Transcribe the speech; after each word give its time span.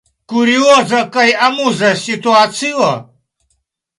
Kurioza 0.31 1.01
kaj 1.17 1.25
amuza 1.47 1.91
situacio? 2.05 2.89